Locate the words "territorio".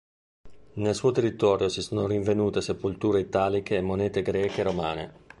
1.11-1.69